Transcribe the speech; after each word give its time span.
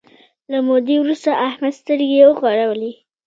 له 0.51 0.57
مودې 0.67 0.95
وروسته 0.99 1.29
احمد 1.47 1.73
سترګې 1.81 2.21
وغړولې. 2.27 2.91